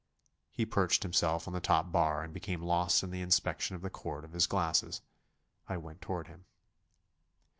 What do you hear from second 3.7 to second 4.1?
of the